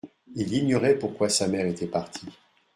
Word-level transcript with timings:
Il 0.33 0.51
ignorait 0.55 0.97
pourquoi 0.97 1.29
sa 1.29 1.47
mère 1.47 1.67
était 1.67 1.85
partie. 1.85 2.25